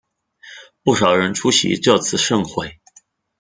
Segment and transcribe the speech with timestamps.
[0.81, 2.79] 不少人出席这次盛会。